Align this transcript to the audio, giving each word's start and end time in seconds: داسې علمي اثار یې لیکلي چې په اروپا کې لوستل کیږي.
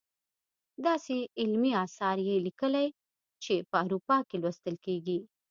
داسې 0.85 1.15
علمي 1.41 1.71
اثار 1.85 2.17
یې 2.27 2.35
لیکلي 2.47 2.87
چې 3.43 3.53
په 3.69 3.77
اروپا 3.85 4.17
کې 4.27 4.35
لوستل 4.43 4.75
کیږي. 4.85 5.19